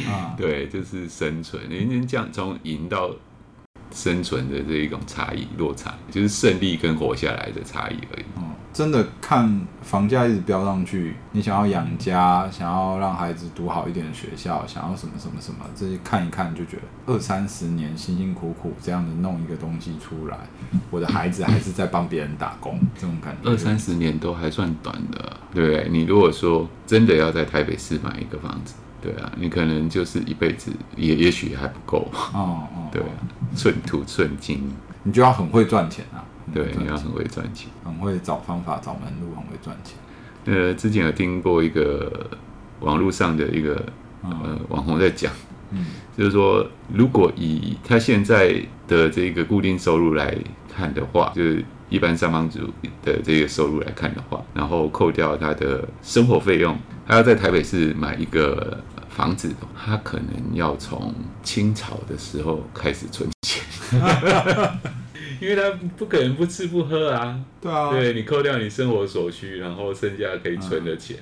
[0.08, 1.60] 啊，对，就是生存。
[1.68, 3.10] 人家这样从赢到
[3.94, 8.24] 生存的这一种差异落差，就是胜利跟活下来的差异而已。
[8.36, 20.36] 嗯，真的看房价一直飙上去，你想要养家，想要让孩子读好一点的学校，想要什么什么什么，这些看一看就觉得二三十年辛辛苦苦这样子弄一个东西出来，
[20.90, 23.48] 我的孩子还是在帮别人打工，这种感觉。
[23.48, 25.88] 二三十年都还算短的，对不对？
[25.88, 32.08] 你如果说真的要在台北市买一个房子，对啊，你可能就是一辈子也也许还不够。
[32.32, 33.08] 哦哦，对啊，
[33.54, 36.24] 寸土寸金，你就要很会赚钱啊。
[36.54, 39.96] 对，你要很会赚钱，很会找方法、找门路，很会赚钱。
[40.46, 42.30] 呃，之前有听过一个
[42.80, 43.82] 网络上的一个、
[44.22, 45.32] 嗯、呃网红在讲，
[45.70, 45.86] 嗯，
[46.16, 48.54] 就是说，如果以他现在
[48.86, 50.34] 的这个固定收入来
[50.74, 52.60] 看的话，就是一般上班族
[53.02, 58.78] 的这个收入来看的话，然后扣掉他的生活费用，他要在台北市买一个
[59.14, 63.62] 房子，他可能要从清朝的时候开始存钱。
[65.40, 71.16] 因为他不可能不吃不喝啊，对啊，对，你扣掉你生活所需，然后剩下可以存的钱。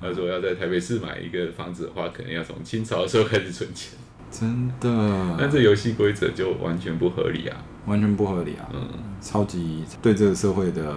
[0.00, 3.92] 他说要在台北市买一个房子的话，可能要从清朝的时候开始存钱。
[4.30, 5.36] 真的？
[5.38, 8.88] 但这游戏规则就完全不合理啊，完全不合理啊，嗯，
[9.20, 10.96] 超级对这个社会的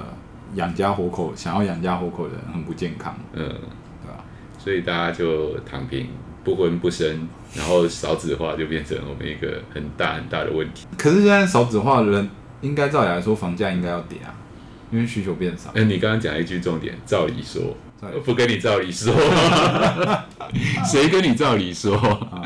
[0.56, 4.24] 养家活口，想要养家活口的人很不健康，嗯，对吧？
[4.58, 6.08] 所以大家就躺平，
[6.46, 10.88] 不婚不生，然后少子化就变成我们一个很大很大的问题。
[10.98, 12.30] 可是现在少子化的人。
[12.62, 14.34] 应该照理来说，房价应该要跌啊，
[14.90, 15.70] 因为需求变少。
[15.72, 17.62] 哎、欸，你刚刚讲一句重点，照理说，
[18.02, 19.14] 理不跟你照理说，
[20.84, 21.96] 谁跟你照理说？
[21.96, 22.42] 啊、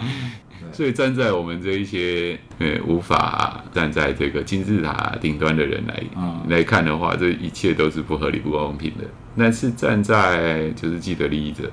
[0.74, 9.06] 所以站在我们这一些呃无法站在这个金字塔顶端的人来、嗯、来看的话，这一切都是不合理、不公平的。
[9.38, 11.72] 但是站在就是既得利益者，嗯、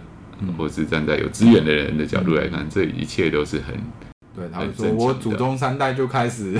[0.56, 3.74] 或是站在有资源的人的角度来看，嗯、这一切都是很。
[4.34, 6.52] 对，他会说我祖宗三代就开始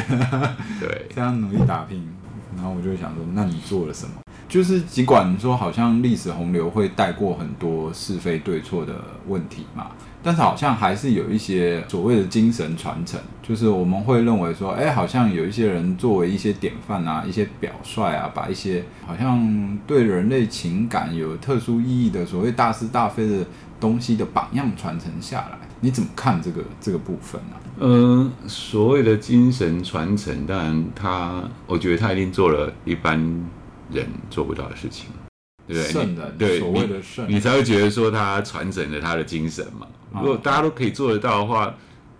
[0.81, 2.09] 对 这样努力打拼，
[2.55, 4.15] 然后我就想说，那你做了什么？
[4.49, 8.95] 就是尽管你说好像历史洪流会带过很多是非对错的
[9.27, 9.89] 问题嘛，
[10.23, 23.45] 但是好像还是有一些所谓的精神传承，就是我们会认为说，哎，好像有一些人作为一些典范啊，一些表率啊，把一些好像对人类情感有特殊意义的所谓大是大非的
[23.81, 25.59] 东西的榜样传承下来。
[25.81, 27.61] 你怎么看这个这个部分呢、啊？
[27.81, 33.19] 嗯、呃，所谓的精神传承，当然他，我觉得他一定做了一般
[33.93, 35.11] 人做不到的事情，
[35.67, 35.93] 对不对？
[35.93, 39.87] 圣人，对，所谓的圣人，你才会觉得说他传承了他的精神嘛。
[40.13, 41.75] 如果大家都可以做得到的话。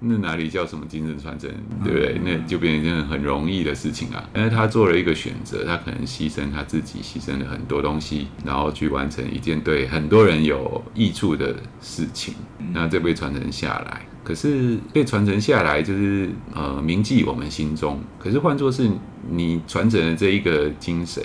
[0.09, 1.51] 那哪里叫什么精神传承，
[1.85, 2.21] 对不对？
[2.25, 4.23] 那就变成很容易的事情啊。
[4.33, 12.35] 但是他做了一个选择，他可能牺牲他自己，牺牲了很多东西，然后去完成一件对很多人有益处的事情。
[12.73, 18.01] 那这被传承下来，可是被传承下来就是呃铭记我们心中。
[18.19, 18.91] 可是换作是
[19.29, 21.23] 你传承的这一个精神。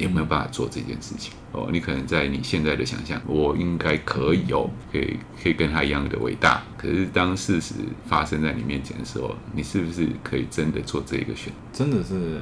[0.00, 1.32] 你有没有办法做这件事情？
[1.52, 6.62] 哦，你可能在你现在的想象，我应该可以哦，可以可以跟他一样的伟大。
[6.76, 7.74] 可是当事实
[8.06, 11.52] 发生在你面前的时候，你是不是可以真的做这一个选？
[11.72, 12.40] 真的是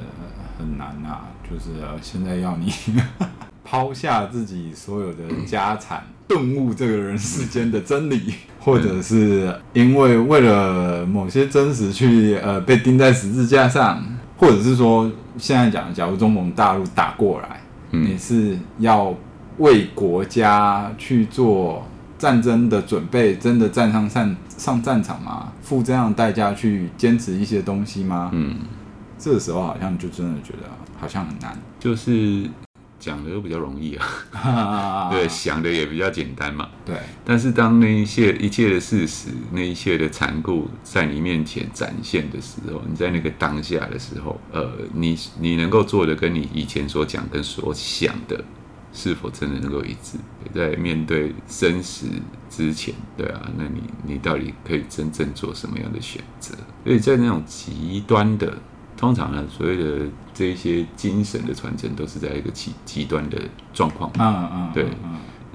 [0.57, 1.27] 很难啊！
[1.49, 2.71] 就是现在要你
[3.63, 14.03] 抛下自己所有的家产，顿悟这个人世间的真理， 或者是因为为了某些真实去呃被钉在十字架上，
[14.37, 15.09] 或者是说。
[15.39, 17.61] 现在讲，假如中国大陆打过来，
[17.91, 19.13] 嗯，你是要
[19.57, 21.85] 为国家去做
[22.17, 25.51] 战争的准备，真的站上战上战场吗？
[25.61, 28.29] 付这样的代价去坚持一些东西吗？
[28.33, 28.55] 嗯，
[29.17, 30.69] 这个时候好像就真的觉得
[30.99, 32.49] 好像很难，就是。
[32.99, 33.95] 讲的又比较容易
[34.31, 36.67] 啊，对，想的也比较简单嘛。
[36.85, 48.43] 对，但是当那一切一切的事实，那一切的残酷在你面前展现的时候，你在那个当下的时候，呃，你你能够做的跟你以前所讲跟所想的，
[48.91, 50.17] 是否真的能够一致？
[50.53, 52.07] 在面对生死
[52.49, 56.55] 之前，对啊，那你你到底可以真正做什么样的选择？
[56.83, 58.57] 所以在那种极端的。
[58.99, 60.07] 通常呢，所谓的
[60.37, 63.41] 这一些精神的传承，都是在一个极极端的
[63.73, 64.85] 状况，嗯嗯，对，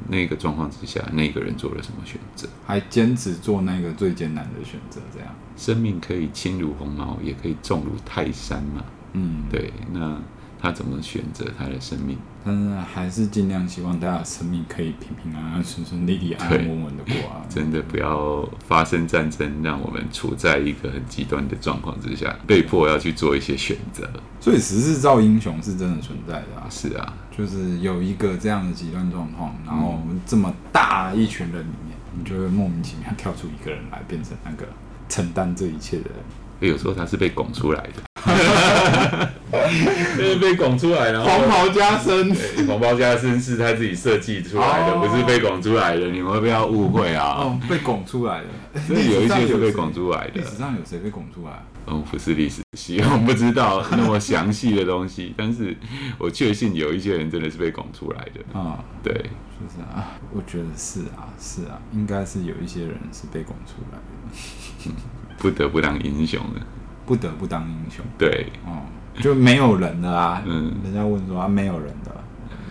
[0.09, 2.49] 那个状况之下，那个人做了什么选择？
[2.67, 5.29] 还坚持做那个最艰难的选择，这样。
[5.57, 10.21] 生命可以轻如鸿毛，也可以重如泰山嘛，嗯，对，那。
[10.63, 12.17] 他怎么选择他的生命？
[12.45, 17.43] 但是还是尽量希望大家的生命可以平平安安、顺顺利利、安安稳稳的过啊！
[17.51, 24.09] 真的不要发生战争，让我们处在一个很极端的状况之下，被迫要去做一些选择。
[24.41, 26.67] 所以时势造英雄是真的存在的啊！
[26.71, 34.67] 是啊，就是有一个这样的极端状况，然后我们这么大一群人里面，你就会莫名其妙跳出一个人来，变成那个
[35.09, 36.71] 承担这一切的人。
[36.71, 38.03] 有时候他是被拱出来的，
[40.17, 42.35] 就是被拱出来，然后黄袍加身，
[42.67, 47.37] 黄袍加身是他自己设计出来的，不是被拱出来的，你们会不要误会啊？
[47.41, 48.41] 哦，被拱出来
[48.75, 50.33] 的， 所以有一些是被拱出来的。
[50.35, 51.63] 历史上有谁被拱出来？
[51.87, 55.77] 嗯，不是历史系，我不知道那么详细的东西，但是
[56.17, 58.59] 我确信有一些人真的是被拱出来的。
[58.59, 60.13] 啊，对，是不是啊？
[60.33, 64.95] 我觉得是啊，是啊，应该是有一些人是被拱出来的。
[65.39, 66.61] 不得不当英雄的，
[67.05, 68.05] 不得不当英雄。
[68.17, 68.83] 对，哦，
[69.21, 70.43] 就没有人了啊。
[70.47, 72.11] 嗯，人家问说啊，没有人的，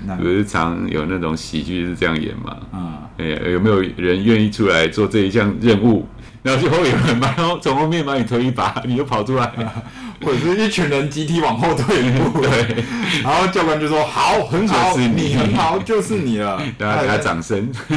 [0.05, 2.57] 那不是常有那种喜剧是这样演吗？
[2.73, 6.07] 嗯，哎，有没有人愿意出来做这一项任务？
[6.43, 9.45] 然后就会有人把，然后从后面把你推一把，你就跑出来，
[10.25, 12.41] 或者是一群人集体往后退一步。
[12.41, 12.83] 对，
[13.23, 16.59] 然后教官就说：“好，很好，你，你很好，就是你了。
[16.79, 17.71] ”大家给他掌声。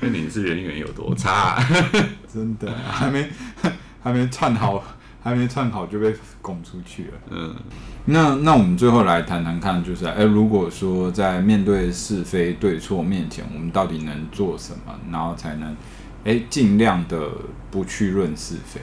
[0.00, 1.68] 那你是人缘有多差啊？
[2.32, 3.28] 真的还没
[4.02, 4.82] 还没串好，
[5.22, 7.12] 还没串好就被拱出去了。
[7.30, 7.54] 嗯，
[8.06, 15.76] 那那我们最后来谈谈看，就是哎、欸，如果说在面对是非对错面前，我们到底能做什么，然后才能
[16.24, 17.30] 哎尽量的
[17.70, 18.80] 不去论是非？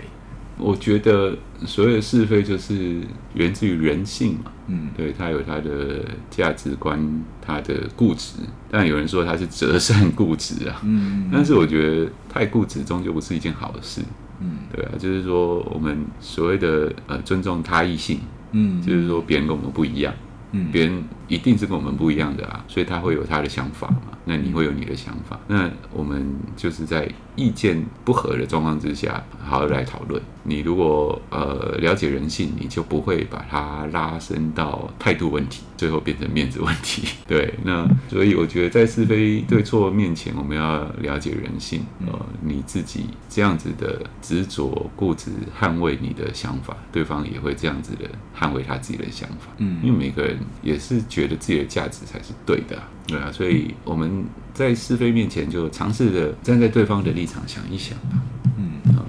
[0.57, 2.99] 我觉得所谓的是非就是
[3.33, 4.51] 源自于人性嘛。
[4.67, 6.99] 嗯，对，他有他的价值观，
[7.41, 8.33] 他的固执，
[8.69, 10.81] 但有人说他是折善固执啊。
[10.83, 14.01] 嗯，但是我觉得太固执终究不是一件好的事。
[14.41, 18.19] 嗯，对啊，就是说我们所谓的呃尊重他异性，
[18.51, 20.13] 嗯，就是说别人跟我们不一样，
[20.51, 24.17] 嗯，别人一定是跟我们不一样的啊，所以他会有他的想法嘛。
[24.25, 30.21] 那你会有你的想法，那我们就是在意见不合的状况之下，好好来讨论。
[30.43, 37.07] 你如果呃了解人性，你就不会把它拉伸到态度问题，最后变成面子问题。
[37.27, 41.81] 对，那所以我觉得在是非对错面前，我们要了解人性。
[42.05, 48.07] 呃，你自己这样子的执着固执捍卫你的想法，对方也会这样子的
[48.37, 49.47] 捍卫他自己的想法。
[49.57, 58.17] 嗯，因为每个人也是觉觉得自己的价值才是对的，对啊，所以我们在是非面前就尝试着站在对方的立场想一想吧，
[58.57, 59.03] 嗯啊，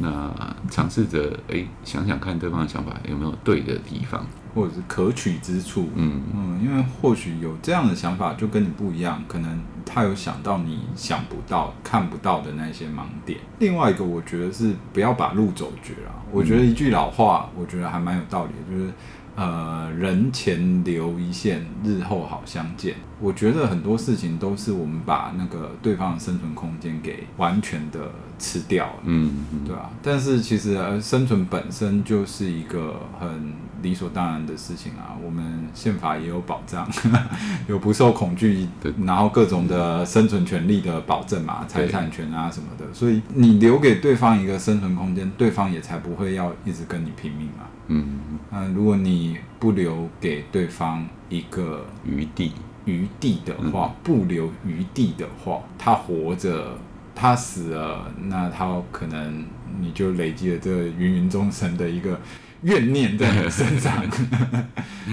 [0.00, 4.24] 那尝试着哎想想看对方的想法有没有对的地方。
[4.54, 13.38] 或者是可取之处，嗯嗯，因为或许有这样的想法就跟你不一样，可能他有想到你想不到、看不到的那些盲点。
[13.58, 16.24] 另外一个，我觉得是不要把路走绝啊。
[16.32, 18.90] 我觉得一句老话，我觉得还蛮有道理的，就是。
[19.36, 22.94] 呃，人前留一线，日后好相见。
[23.20, 29.90] 我觉得很多事情都是我们把那个对方的生存空间给完全的吃掉了，嗯，嗯对啊。
[30.02, 35.16] 但是其实呃，生存本身就是一个很理所当然的事情啊。
[35.24, 36.86] 我们宪法也有保障，
[37.66, 38.66] 有不受恐惧，
[39.04, 42.84] 然后各种的生存权利的保证嘛，财产权啊什么的。
[42.92, 47.64] 所以你留给对方一个生存空间，对方也才不会要一直跟你拼命嘛。
[47.88, 48.06] 嗯，
[48.50, 52.52] 嗯，如果你不留给对方一个余地，
[52.84, 56.76] 余地的话，嗯、不留余地的话，他活着，
[57.16, 59.44] 他死了，那他可能
[59.80, 62.20] 你就累积了这芸芸众生的一个。
[62.62, 64.02] 怨念在你身上，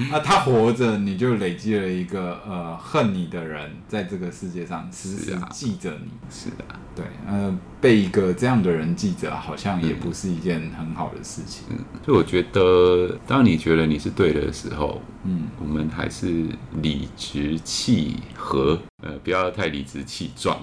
[0.10, 6.10] 那 他活着，你就累积了一个呃恨你的人，在这个世界上时时记着你。
[6.32, 6.64] 是的，
[6.96, 11.66] 对，呃，被一个这样的人记着，好像也不是一件很好的事情。
[11.70, 16.46] 嗯，所以我觉得，当你觉得你是对的时候，嗯，我们还是
[16.82, 18.80] 理直气和。
[19.04, 20.58] 呃，不要太理直气壮，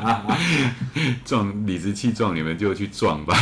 [1.22, 3.36] 壮理直气壮，你们就去壮吧，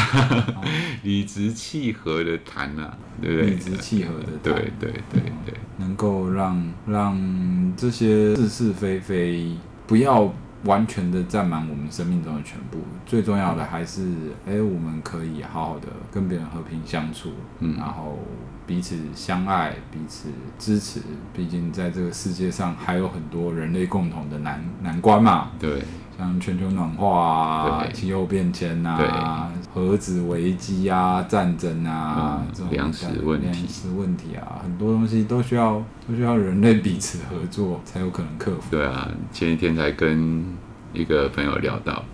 [1.04, 3.50] 理直气和的谈啊，对不对？
[3.50, 9.56] 理直气和的谈，对对对对，能够让让这些是是非非
[9.86, 10.28] 不要
[10.64, 14.02] 完全的占满我们生命中的全部，最重要的还是，
[14.44, 18.18] 哎、欸，我们可以好好的跟别人和平相处，嗯，然后
[18.66, 21.00] 彼此相爱，彼此支持。
[21.32, 25.82] 毕竟在这个世界上还有很多人类共同的难难关嘛，对，
[26.16, 38.62] 像全球暖化啊、气候变迁啊、核子危机啊、战争啊、嗯、这种粮食问题、粮食问题啊，很多东西都需要都需要人类彼此合作才有可能克服。
[38.70, 40.44] 对啊，前几天才跟
[40.92, 42.04] 一个朋友聊到，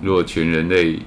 [0.00, 1.02] 如果全人类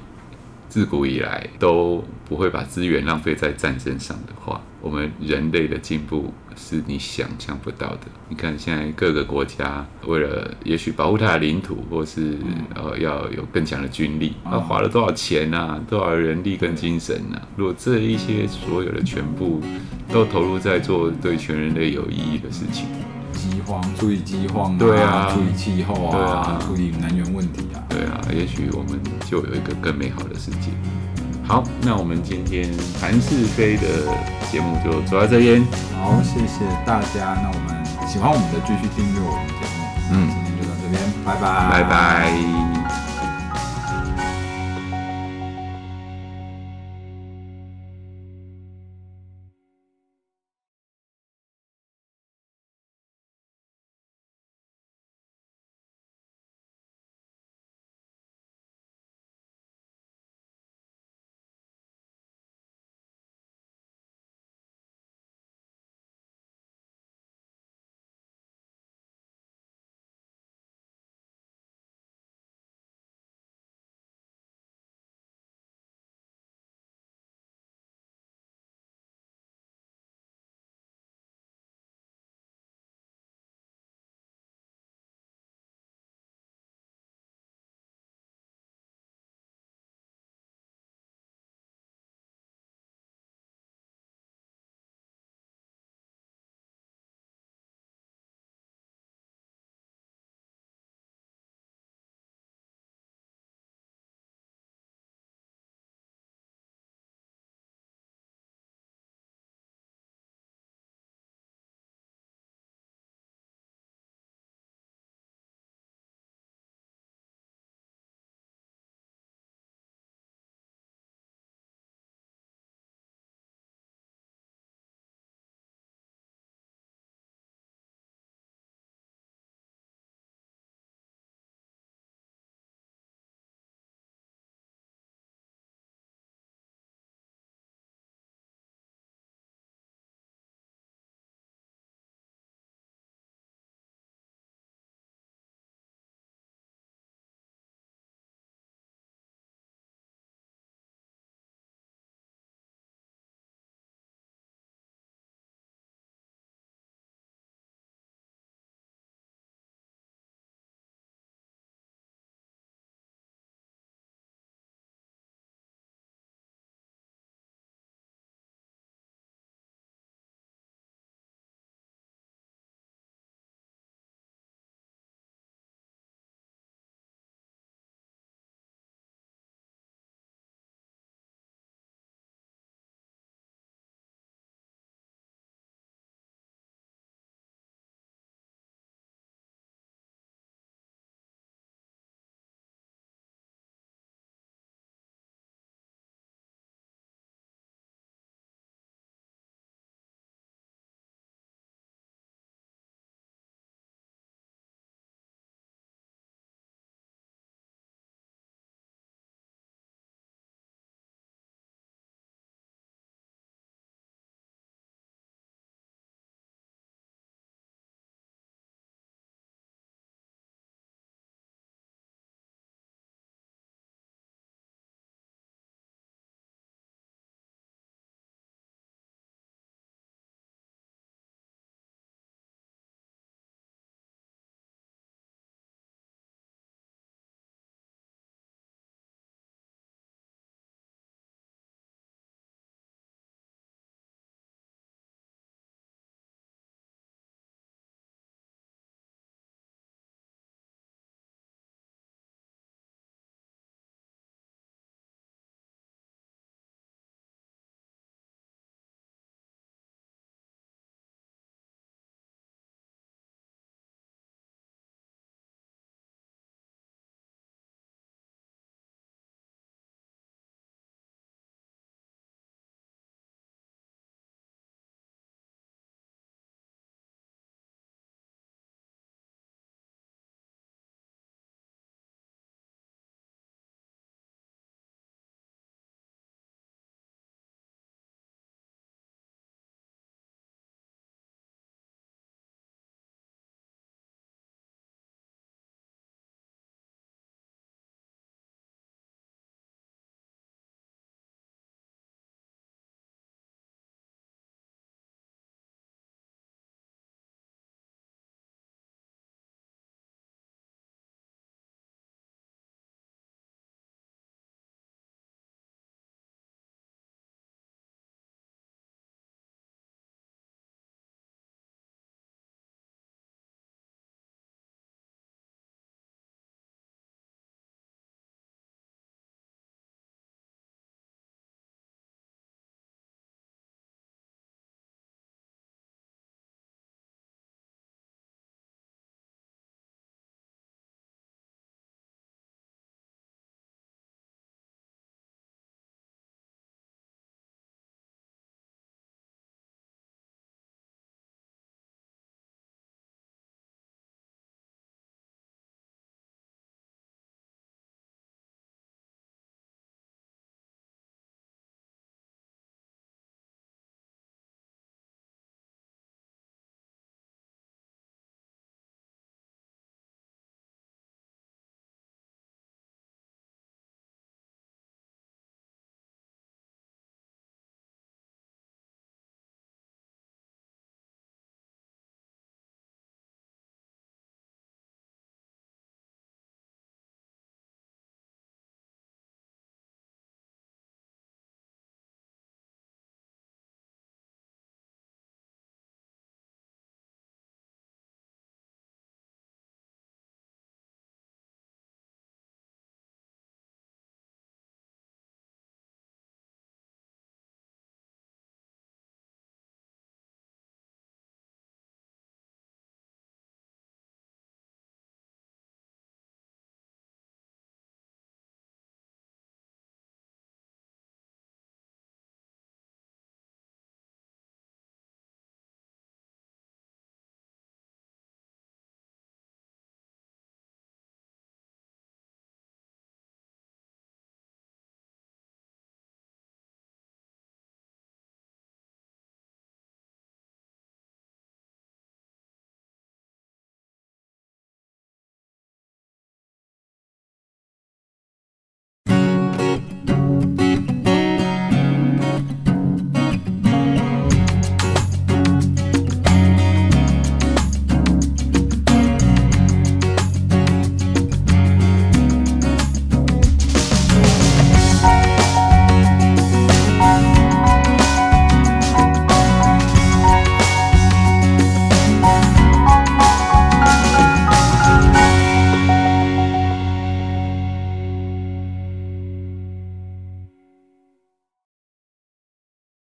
[0.70, 8.08] 自古以来都不会把资源浪费在战争上的话，我们人类的进步是你想象不到的。
[8.30, 12.38] 你看现在各个国家为了也许保护它的领土，或是
[12.74, 15.78] 呃要有更强的军力，那花了多少钱啊？
[15.90, 17.42] 多少人力跟精神啊？
[17.58, 19.62] 如果这一些所有的全部
[20.08, 22.86] 都投入在做对全人类有意义的事情。
[23.34, 28.98] 饥荒，注意饥荒啊，对啊，注意气候啊，对啊，处理能源问题啊，对啊，也许我们
[29.30, 30.70] 就有一个更美好的世界。
[31.52, 33.84] 好，那我们今天谈是非的
[34.50, 35.62] 节目就走到这边。
[36.00, 37.36] 好，谢谢大家。
[37.44, 39.84] 那我们喜欢我们的，继续订阅我们节目。
[40.14, 43.01] 嗯，今天就到这边，拜拜，拜拜。